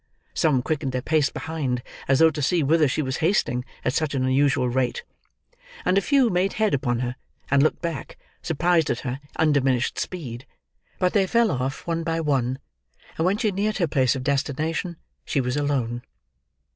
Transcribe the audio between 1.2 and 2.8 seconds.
behind, as though to see